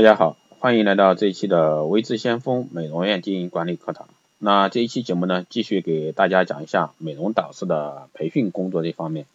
[0.00, 4.08] 大家好，欢迎来到这一期的微智先锋美容院经营管理课堂。
[4.38, 9.26] 那这一期节目呢，继续给大家讲一下美容导师的培训工作这方面。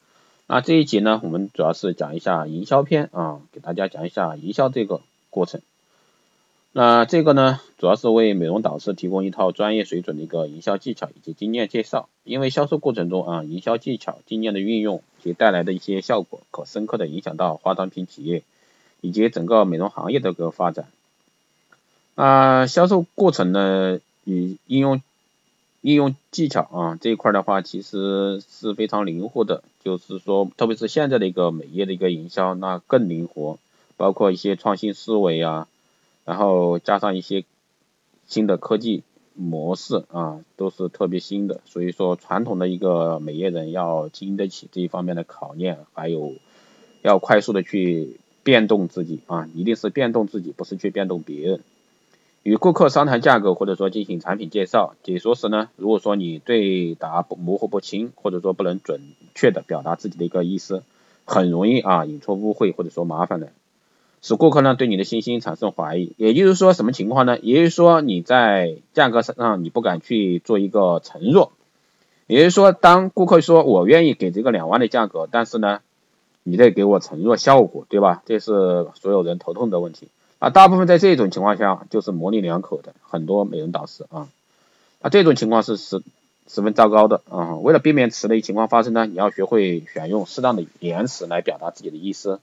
[0.48, 5.62] 那这一节呢，我们主要是讲一下营销篇啊，给大家讲一下营销这个过程。
[6.72, 12.10] 那这个呢，主要是为美容导师提供一套专业水准的一个营销技巧以及经验介绍。
[12.24, 18.41] 因为销售过程中啊，营销技巧、经验的运用及带来的一些效果，可深刻的影响到化妆品企业。
[19.05, 20.88] 以及整个美容行业的一个发展，
[22.16, 24.99] 啊，销售过程呢，与应用
[25.81, 33.59] 应用技巧啊这一块的话，其实是非常灵活的，就是说，特别是现在的一个美业的一个营销，那更灵活，
[33.95, 35.67] 包括一些创新思维啊，
[36.25, 37.45] 然后加上一些
[38.25, 39.03] 新的科技
[39.35, 46.33] 模式啊，都是特别新的，所以说传统的一个美业人要经得起这一方面的考验，还有
[47.03, 48.19] 要快速的去。
[48.45, 51.62] 变动自己啊，一定是变动自己，不是去变动别人。
[52.44, 59.02] 与顾客商谈价格或者说进行产品介绍、解说时呢，如果说你对答不模糊不清，或者说不能准
[59.34, 60.84] 确的表达自己的一个意思，
[61.25, 63.47] 很容易啊引出误会或者说麻烦来，
[64.22, 66.14] 使顾客呢对你的信心产生怀疑。
[66.17, 67.39] 也就是说什么情况呢？
[67.39, 71.52] 也就是说你在价格上你不敢去做一个承诺。
[72.28, 75.80] 也就是说，当顾客说我愿意给这个两万的价格，但是呢。
[76.47, 78.21] 你得给我承诺效果，对吧？
[78.27, 80.51] 这是所有人头痛的问题啊。
[80.51, 84.29] 大部分在这种情况下就是模棱两可的，很多美容导师啊，
[85.01, 86.03] 那这种情况是十
[86.47, 87.55] 十分糟糕的啊。
[87.55, 92.39] 为了避免此类情况发生呢，你要学会选用适当的言辞来表达自己的意思，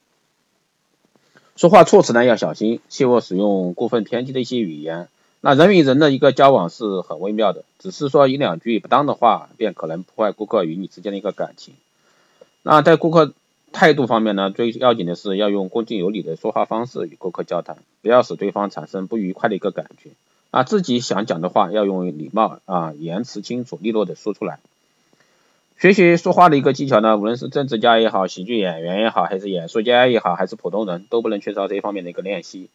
[1.55, 5.07] 说话措辞呢要小心，切勿使用过分偏激的一些语言。
[5.41, 11.75] 那人与人的一个交往是很微妙的，只是说一两句不当的话，便可能破坏顾客与你之间的一个感情。
[12.65, 13.33] 那在顾客。
[13.73, 20.11] 态度方面呢，最要紧的是要用恭敬有礼的说话方式与顾客交谈，不要使对方产生不愉快的一个感觉。
[20.51, 24.61] 啊，自己想讲的话要用礼貌啊，言辞清楚利落的说出来。
[25.79, 32.69] 学习说话的一个技巧呢，无论是政治家也好，喜剧演员也好，还是演说家也好，还是普通人都不能缺少这一方面的一个练习。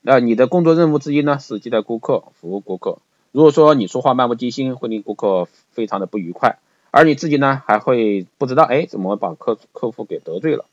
[0.00, 2.98] 那你的工作任务之一呢，是接待顾客，服务顾客。
[3.30, 6.58] 如果说你说话漫不经心，会令顾客非常的不愉快。
[6.96, 10.64] 而你自己呢，还会不知道哎，怎么把客客户给得罪了？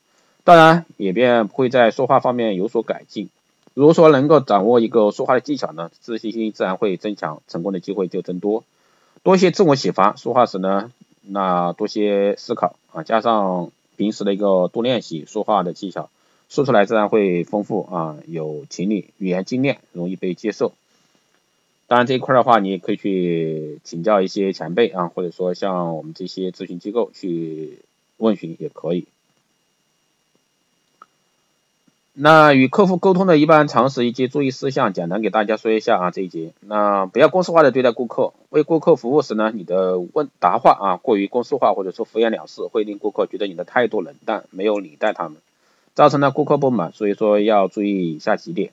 [0.44, 3.28] 当然，也便会在说话方面有所改进。
[3.74, 8.62] 如果说能够掌握一个说话的技巧呢，自信心自然会增强，成功的机会就增多。
[9.24, 16.08] 多些自我启发，说话时呢，那多些思考啊，加上平时的一个多练习说话的技巧，
[16.48, 20.72] 说出来自然会丰富啊，有情理，语言精炼，容易被接受。
[21.92, 27.80] 当然这一块的话，你也可以去请教一些前辈啊，或者说像我们这些咨询机构去
[28.16, 29.06] 问询也可以。
[32.14, 36.10] 那与客户沟通的一般常识以及注意事项，简单给大家说一下啊。
[36.10, 45.36] 这一节，那不要公式化的对待顾客，为顾客服务时呢，你的问答话啊过于公式化或者说敷衍了事，会令顾客觉得你的态度冷淡，没有礼待他们，
[45.92, 46.92] 造成了顾客不满。
[46.92, 48.72] 所以说要注意以下几点，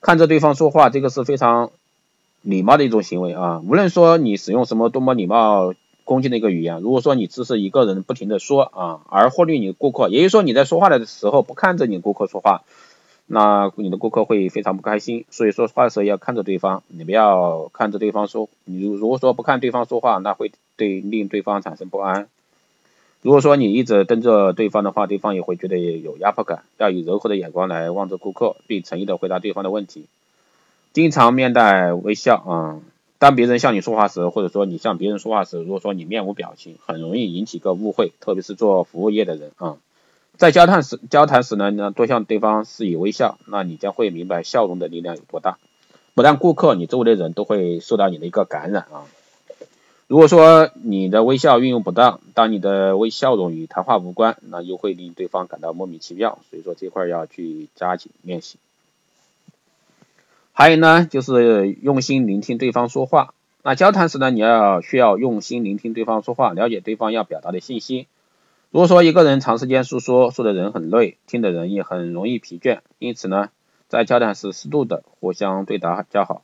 [0.00, 1.70] 看着对方说话，这个是非常。
[2.42, 12.62] 礼貌的一种行为啊，无论说你使用什么多么礼貌恭敬的一个语言，如果说你只是一个人不停的说啊，而忽略你的顾客，也就是说你在说话的时候不看着你顾客说话，
[13.26, 15.24] 那你的顾客会非常不开心。
[15.30, 22.26] 所以说话的时候要看着对方，你不要看着对方说，你如果说不看对方说话，那会对令对方产生不安。
[23.22, 26.64] 如果说你一直瞪着对方的话，对方也会觉得有压迫感。
[26.78, 30.06] 要以柔和的眼光来望着顾客，并诚意的回答对方的问题。
[30.92, 32.80] 经常面带微笑啊，
[33.18, 39.76] 当别人向你说话时，或者说你向别人说话时，如果说你面无表情，很容易引起个误会，特别是做服务业的人啊，
[40.36, 45.56] 在交谈时交谈时呢，呢多向对方施以微笑，那你将会明白笑容的力量有多大，
[46.12, 49.08] 不但顾客，你周围的人都会受到你的一个感染啊。
[50.08, 58.58] 如果说你的微笑运用不当，当你的微笑容与谈话无关，那又会令对方感到莫名其妙，所以说这块要去加紧练习。
[60.52, 63.34] 还有呢，就是用心聆听对方说话。
[63.62, 68.06] 那交谈时呢，你要需要用心聆听对方说话，了解对方要表达的信息。
[68.70, 72.80] 如果说一个人长时间诉说，说的人很累，听的人也很容易疲倦。
[72.98, 73.50] 因此呢，
[73.88, 76.42] 在交谈时适度的互相对答较好。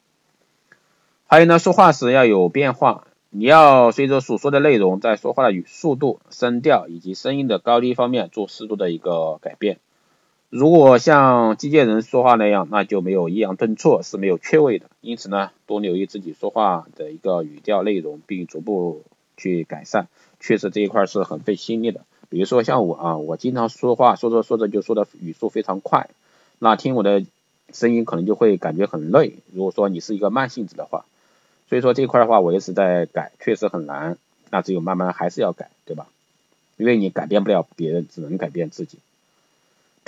[1.27, 9.79] 还有呢，说话时要有变化，你要随着所说的内容，在说话的语速度、声调以及声音的高低方面做适度的一个改变。
[10.51, 14.87] 如果像机械人说话那样，那就没有抑扬顿挫，是没有缺位的。
[15.03, 19.03] 因此呢，多留意自己说话的一个语调内容，并逐步
[19.37, 20.09] 去改善。
[20.41, 22.01] 确实这一块是很费心力的。
[22.31, 26.09] 比如说像我啊，我经常说话说着说着就说的语速非常快，
[26.59, 27.25] 那听我的
[27.75, 29.35] 声音可能就会感觉很累。
[29.53, 31.05] 如果说你是一个慢性子的话，
[31.69, 34.17] 所以说这一块的话我一直在改，确实很难。
[34.49, 36.07] 那只有慢慢还是要改，对吧？
[36.79, 38.97] 因为你改变不了别人，只能改变自己。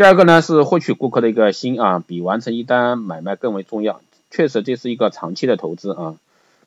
[0.00, 4.00] 第二个呢是获取顾客的一个心啊，比完成一单买卖更为重要。
[4.30, 6.16] 确实这是一个长期的投资啊，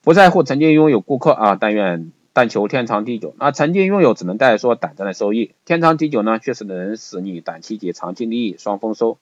[0.03, 3.33] 不在乎曾经拥有顾客啊，但愿但求天长地久。
[3.39, 9.17] 那曾经拥有只能带来说短暂的收益，天长地久呢，确实能使你短期及长期利益双丰收。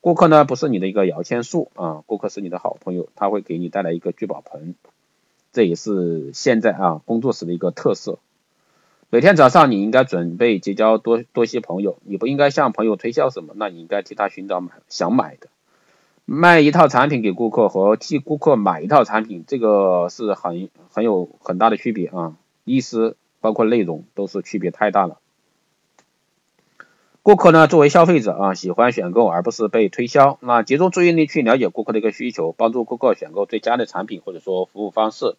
[0.00, 4.74] 顾客呢不是你的一个摇钱树啊，顾客是你的好朋友，他会给你带来一个聚宝盆，
[5.52, 8.18] 这也是现在啊工作室的一个特色。
[9.14, 15.48] 每天早上你应该准备结交多多些朋友，你不应该向朋友推销什么，那你应该替他寻找买想买的。
[16.24, 25.18] 卖一套产品给顾客和替顾客买一套产品，这个是很很有很大的区别啊，意思包括内容都是区别太大了。
[27.22, 30.38] 顾客呢，作为消费者啊，喜欢选购而不是被推销。
[30.40, 35.36] 那集中注意力去了解顾客的一个需求，帮助顾客选购最佳的产品或者说服务方式，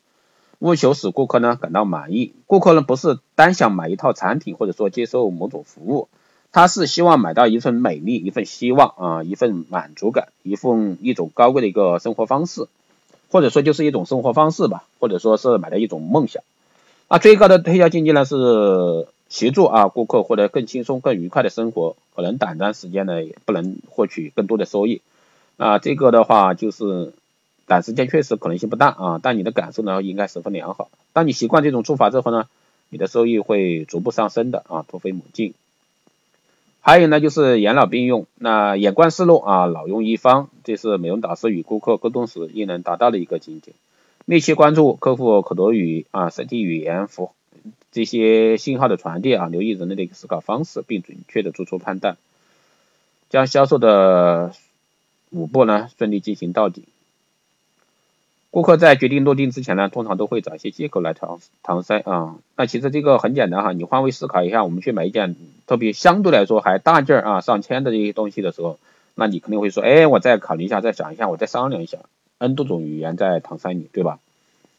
[0.72, 2.34] 务求使顾客呢感到满意。
[2.48, 6.08] 顾客呢不是单想买一套产品或者说接受某种服务，
[6.52, 12.68] 他是希望买到一份美丽、一份希望啊、一份满足感、一份一种高贵的一个生活方式，
[13.32, 16.44] 或者说就是一种生活方式吧，或者说是买的一种梦想。
[17.08, 19.08] 啊，最高的推销境界呢是。
[19.30, 23.14] 协助啊顾客获得更轻松、更愉快的生活，可能短暂时间呢
[23.46, 25.02] 不能获取更多的收益。
[25.58, 27.14] 啊，这个的话就是
[27.66, 30.90] 短时间确实可能性不大啊，但你的感受呢应该十分良好。
[31.14, 32.48] 当你习惯这种做法之后呢，
[32.90, 35.54] 你的收益会逐步上升的啊，突飞猛进。
[36.82, 43.72] 还有呢就是养老并用，那眼观四路啊，老用一方，这是美容导师与顾客沟通时应能达到的一个境界。
[44.26, 47.32] 密切关注客户口头语啊、身体语言符。
[47.94, 52.18] 这些信号的传递啊，留意人类的一个思考方式，并准确的做出判断，
[53.30, 54.54] 将销售的
[55.30, 56.84] 五步呢顺利进行到底。
[58.54, 62.36] 顾客在决定落定之前呢，通常都会找一些借口来搪搪塞啊。
[62.56, 65.36] 那其实这个很简单哈，你换位思考一下，我们去买一件
[65.66, 68.78] 特别相对来说还大件啊上千的这些东西的时候，
[69.16, 71.98] 那你肯定会说，哎，我再考虑一下，再想一下，我再商量一下
[72.38, 74.20] ，n 多种语言在搪塞你，对吧？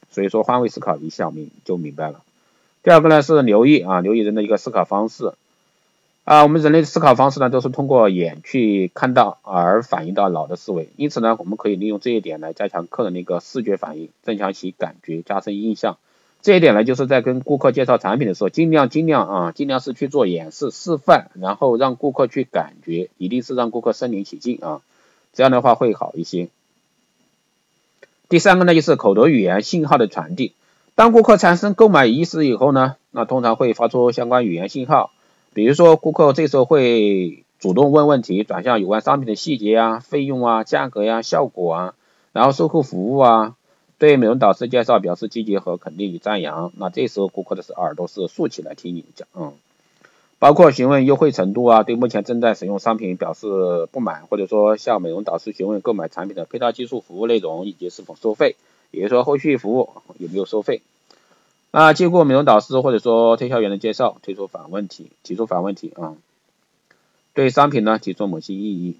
[0.09, 2.21] 所以说换位思考一下，明就明白了。
[2.81, 5.33] 第二个呢是留意啊，留意人的一个思考方式
[6.25, 15.97] 啊，我们人类的思考方式呢都是通过眼去看到，而反映到脑的思维，因此呢，我们可以利用这一点来加强客人的一个视觉反应，增强其感觉，加深印象。
[16.41, 24.81] 这一点呢，就是在跟顾客介绍产品的时候，尽量尽量啊，尽量是去做演示示范，然后让顾客去感觉，一定是让顾客身临其境啊，
[25.31, 26.47] 这样的话会好一些。
[28.29, 30.53] 第三个呢就是口头语言信号的传递。
[30.95, 35.11] 当顾客产生购买意识以后呢，那通常会发出相关语言信号，
[35.55, 41.93] 比如说顾客这时候会主动问问题，转向有关商品的细节啊、费用啊、价格呀、效果啊，
[42.33, 43.55] 然后售后服务啊，
[43.97, 46.73] 对美容导师介绍表示积极和肯定与赞扬。
[46.75, 49.53] 那这时候顾客的是耳朵是竖起来听你讲，嗯，
[50.39, 58.57] 包括询问优惠程度啊，对目前正在使用商品表示不满，或者说向美容导师询问购买产品的配套技术服务内容以及是否收费。
[58.91, 60.81] 比如说后续服务有没有收费？
[61.75, 66.15] 啊，经过美容导师或者说推销员的介绍，提出反问题，提出反问题啊，
[67.33, 68.95] 对商品呢提出某些异议。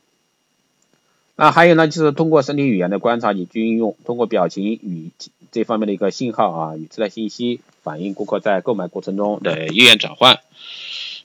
[1.37, 5.11] 那还有呢，就是通过身体语言的观察以及运用，通过表情与
[5.53, 10.39] 这方面的一个信号啊与自带信息，反映顾客在购买过程中的意愿转换。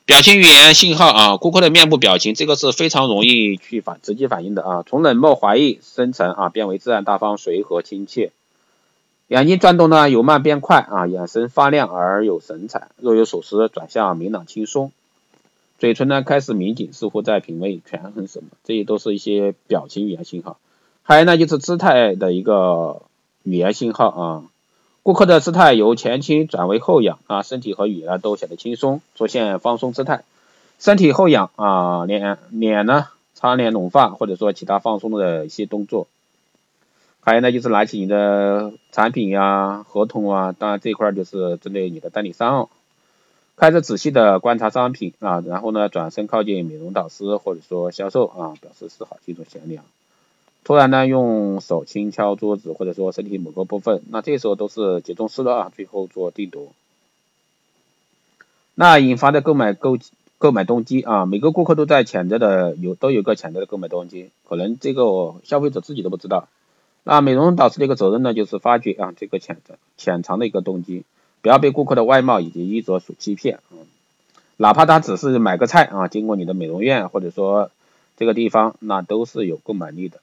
[0.06, 8.30] 表情语言信号啊，顾客的面部表情，这个是非常容易去反直接反映的啊，从冷漠怀疑深沉啊，变为自然大方随和亲切。
[9.30, 14.90] 眼睛转动呢由慢变快啊，眼神发亮而有神采，若有所思转向明朗轻松，
[15.78, 20.58] 嘴唇呢开始抿紧，似乎在品味权衡什么，这些都是一些表情语言信号。
[21.04, 23.02] 还有呢就是姿态的一个
[23.44, 24.42] 语言信号啊，
[25.04, 30.24] 顾客的姿态由前倾转为后仰啊，身体和语呢都显得轻松，出现放松姿态，
[30.80, 36.08] 身体后仰啊，脸脸呢擦脸拢发或者说其他放松的一些动作。
[37.22, 42.70] 还有呢，就是拿起你的产品呀、合同啊，当然这块就是针对你的代理商，
[43.56, 49.82] 开始仔细的观察商品啊，然后呢转身靠近美容导师或者说销售啊，表示示好，进入闲聊。
[50.64, 56.68] 突然呢用手轻敲桌子或者说身体某个部分，那这时候都是集中式的啊，最后做定夺。
[58.74, 59.98] 那引发的购买购
[60.38, 66.48] 购买动机啊，每个顾客都在潜在的有都有个潜在的购买动机，可能这个消费者自己都不知道。
[67.02, 69.56] 那美容导师的一个责任呢，就是发掘啊这个潜
[69.96, 71.04] 潜藏的一个动机，
[71.40, 73.80] 不要被顾客的外貌以及衣着所欺骗啊，
[74.58, 77.70] 哪怕他只是买个菜啊，经过你的美容院或者说
[78.16, 80.20] 这个地方，那都是有购买力的。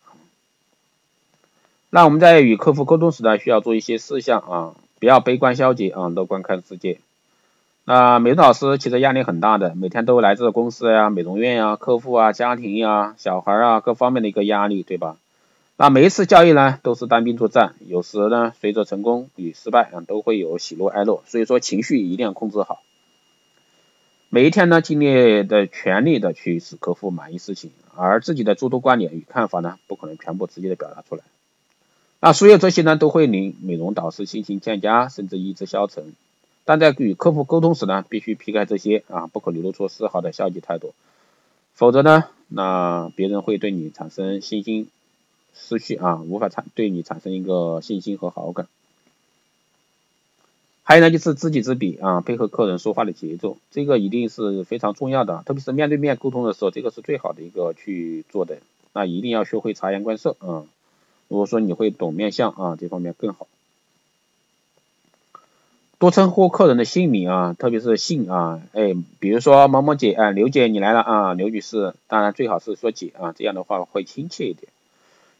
[1.89, 7.00] 那我们在与客户沟通时呢，需要做一些事项啊，不要悲观消极啊，乐观看世界。
[7.86, 15.15] 那美容老师其实压力很大的，每天都来自公司呀、美容院呀、客户啊、家庭呀、小孩啊各方面的一个压力，对吧？
[15.79, 22.81] 那每一次交易呢，都是单兵作战，有时呢，随着成功与失败啊，都会有喜怒哀乐，所以说情绪一定要控制好。
[24.29, 31.22] 每一天呢，尽力的全力的去使客户满意事情，而自己的诸多观点与看法呢，不可能全部直接的表达出来。
[32.19, 36.15] 那所有这些呢，都会令美容导师心情渐加，甚至意志消沉。
[36.65, 40.96] 但在与客户沟通时呢，必须避开这些啊，不可流露出丝毫的消极态度，
[41.75, 44.89] 否则呢，那别人会对你产生信心
[45.57, 48.67] 失去啊，无法产对你产生一个信心和好感。
[50.83, 58.59] 还有呢，就是知己知彼啊，配合客人说话的节奏，这个一定是非常重要的，特别是面对面沟通的时候，这个是最好的一个去做的。
[58.93, 60.63] 那一定要学会察言观色啊，
[61.27, 63.47] 如果说你会懂面相啊，这方面更好。
[65.99, 74.71] 多称呼客人的姓名啊，特别是姓啊，哎，比如说某某姐，哎，刘姐你来了啊，刘女士，当然最好是说姐啊，这样的话会亲切一点。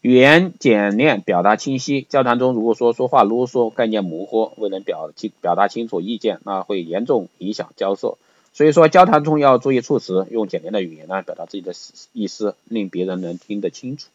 [0.02, 2.06] 语言简练，表达清晰。
[2.08, 8.18] 交谈中如果说说话啰嗦、概念模糊，未能表清表达清楚意见，那会严重影响交涉。
[8.54, 11.74] 所以说交谈中要注意措辞，用简练的语言呢表达自己的
[12.14, 14.08] 意思，令别人能听得清楚。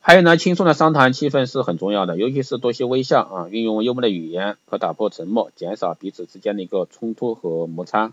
[0.00, 8.12] 还有呢，轻松的商谈气氛是很重要的，尤其是多些微笑啊，运用幽默的语言，可打破沉默，减少彼此之间的一个冲突和摩擦。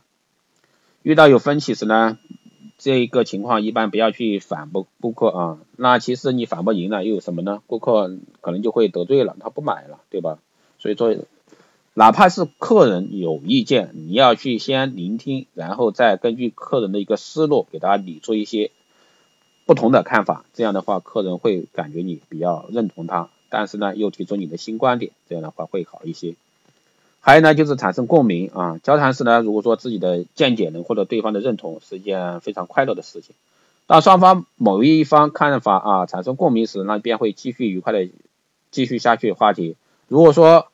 [1.03, 2.17] 遇到有分歧时呢，
[2.77, 7.61] 这一个情况一般不要去反驳顾客啊，那其实你反驳赢了又有什么呢？
[7.65, 10.39] 顾客可能就会得罪了，他不买了，对吧？
[10.77, 11.15] 所以说，
[11.95, 18.71] 哪怕是客人有意见，你要去先聆听，然后再根据客人的一个思路，给他理出一些。
[19.65, 26.35] 不同的看法，这样的话客人会感觉你比较认同他，但是呢又提出你的新观点，这样的话会好一些。
[27.27, 33.35] 还有呢就是产生共鸣啊，交谈时呢如果说自己的见解能获得对方的认同，是一件非常快乐的事情。
[33.85, 38.07] 当双方某一方看法啊产生共鸣时，那便会继续愉快的
[38.71, 39.75] 继续下去话题。
[40.07, 40.67] 如果说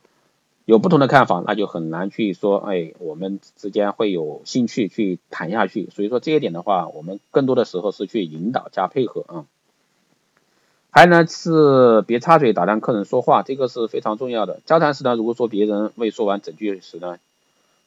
[0.66, 5.90] 有不同的看法，那就很难去说，哎，我们之间会有兴趣去谈下去。
[5.90, 9.46] 所以说这一点的话，我们更多的时候是去引导加配合啊。
[10.96, 14.60] 还有呢是别插嘴打断客人说话，这个是非常重要的。
[14.68, 17.18] 交谈时呢，如果说别人未说完整句时呢，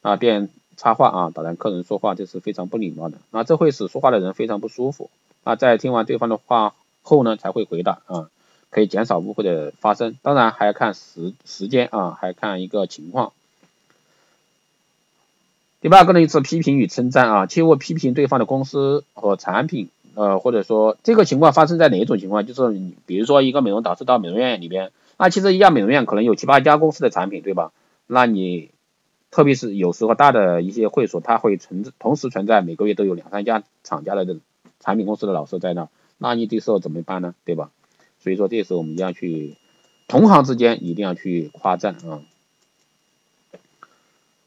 [0.03, 3.19] 啊便插话啊打断客人说话，这是非常不礼貌的。
[3.31, 5.09] 那这会使说话的人非常不舒服。
[5.45, 8.29] 啊，在听完对方的话后呢，才会回答啊。
[8.69, 13.33] 可以减少误会的发生，当然还要看时时间啊，还看一个情况。
[15.81, 22.47] 第八个呢是批评与称赞啊，切勿批评对方的公司和产品，呃，或者说这个情况发生在哪一种情况？
[22.47, 27.71] 就是你比如说一个美容导师到美容院里边，那其实一家美容院可能有七八家公司的产品，对吧？
[28.07, 28.71] 那你
[29.31, 34.39] 特别是有时候大的一些会所，它会存同时存在每个月都有两三家厂家的这
[34.81, 37.35] 产品公司的老师在那，那你这时候怎么办呢？
[37.45, 37.71] 对吧？
[38.19, 39.57] 所以说，这时候我们一定要去
[40.09, 42.23] 同行之间一定要去夸赞啊。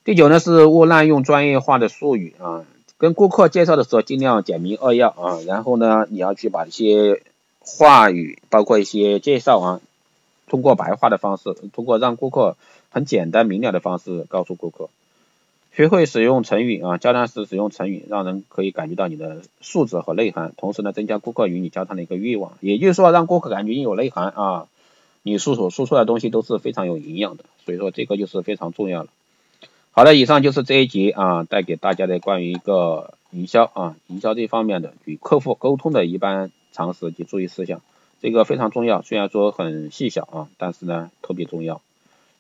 [0.03, 2.65] 第九呢是勿滥用专业化的术语啊，
[3.00, 7.24] 跟顾客介绍的时候尽量简明扼要啊，然后呢你要去把一些
[7.62, 9.82] 话语，包括一些介绍啊，
[10.48, 12.58] 通过白话的方式，通过让顾客
[12.89, 14.89] 很简单明了的方式告诉顾客。
[15.72, 22.58] 学会使用成语啊，交谈时使用成语，让人可以感觉到你的素质和内涵，同时呢，增加顾客与你交谈的一个欲望。
[22.60, 24.68] 也就是说，让顾客感觉你有内涵啊，
[25.24, 27.46] 你所说说出来的东西都是非常有营养的。
[27.63, 29.10] 所以说，这个就是非常重要了。
[29.91, 37.81] 好的，以上就是这一节啊，带给大家的关于一个营销啊，营销这方面的与客户沟通的一般常识及注意事项，
[38.22, 39.01] 这个非常重要。
[39.01, 41.81] 虽然说很细小啊，但是呢特别重要。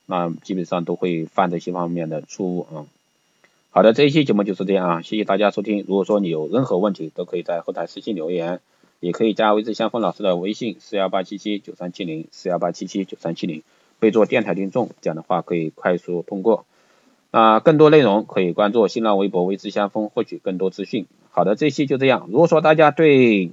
[0.05, 2.85] 那基本上都会犯这些方面的错误啊。
[3.71, 5.83] 好的，这一期节目就是这样啊，谢谢大家收听。
[5.87, 8.61] 如果说你有任何问题，都可以在后台私信留言，
[9.01, 13.63] 也可以加微之相锋老师的微信四幺八七七九三七零四幺八七七九三七零，
[13.99, 16.65] 备注电台听众，这样的话可以快速通过。
[17.31, 21.05] 啊，更多内容可以关注新浪微博微之相锋，获取更多资讯。
[21.31, 22.27] 好的，这期就这样。
[22.31, 23.51] 如果说大家对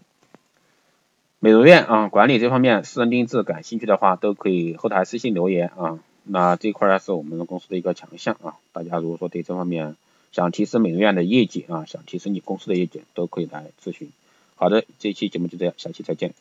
[1.40, 5.98] 美容院啊管理这方面私人定制感兴趣的话，都可以后台私信留言啊。
[6.24, 9.94] 那这块儿是我们公司的一个强项啊，大家如果说对这方面，
[10.32, 14.08] 想提升美容院的业绩啊，想提升你公司的业绩，都可以来咨询。
[14.54, 16.32] 好的，这期节目就这样，下期再见。